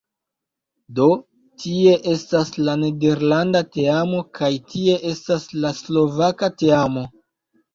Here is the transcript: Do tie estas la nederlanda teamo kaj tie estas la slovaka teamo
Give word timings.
Do 0.99 1.09
tie 1.63 1.91
estas 2.13 2.49
la 2.69 2.75
nederlanda 2.85 3.61
teamo 3.77 4.23
kaj 4.41 4.51
tie 4.73 4.97
estas 5.11 5.47
la 5.61 5.75
slovaka 5.83 6.51
teamo 6.65 7.07